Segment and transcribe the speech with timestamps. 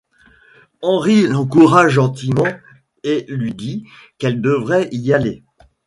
[0.81, 2.47] Henry l'encourage gentiment
[3.03, 3.85] et lui dit
[4.17, 5.43] qu'elle devrait y aller.